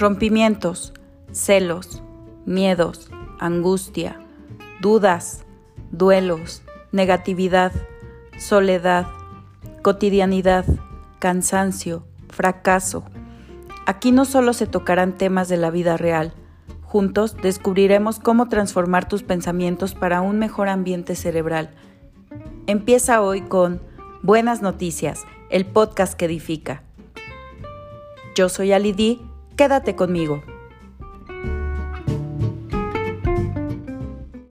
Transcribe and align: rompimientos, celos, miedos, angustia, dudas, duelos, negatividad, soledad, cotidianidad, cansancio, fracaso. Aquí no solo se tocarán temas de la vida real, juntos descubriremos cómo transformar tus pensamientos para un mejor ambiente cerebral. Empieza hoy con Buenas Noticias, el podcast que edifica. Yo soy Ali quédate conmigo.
rompimientos, 0.00 0.94
celos, 1.30 2.02
miedos, 2.46 3.10
angustia, 3.38 4.18
dudas, 4.80 5.44
duelos, 5.92 6.62
negatividad, 6.90 7.70
soledad, 8.38 9.06
cotidianidad, 9.82 10.64
cansancio, 11.18 12.02
fracaso. 12.30 13.04
Aquí 13.86 14.10
no 14.10 14.24
solo 14.24 14.54
se 14.54 14.66
tocarán 14.66 15.18
temas 15.18 15.48
de 15.50 15.58
la 15.58 15.70
vida 15.70 15.98
real, 15.98 16.32
juntos 16.82 17.36
descubriremos 17.36 18.18
cómo 18.18 18.48
transformar 18.48 19.06
tus 19.06 19.22
pensamientos 19.22 19.94
para 19.94 20.22
un 20.22 20.38
mejor 20.38 20.70
ambiente 20.70 21.14
cerebral. 21.14 21.70
Empieza 22.66 23.20
hoy 23.20 23.42
con 23.42 23.82
Buenas 24.22 24.62
Noticias, 24.62 25.24
el 25.50 25.66
podcast 25.66 26.14
que 26.14 26.24
edifica. 26.24 26.84
Yo 28.34 28.48
soy 28.48 28.72
Ali 28.72 28.92
quédate 29.60 29.94
conmigo. 29.94 30.42